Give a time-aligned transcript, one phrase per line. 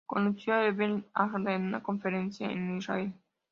[0.07, 3.13] Conoció a Herbert Hart en una conferencia en Israel.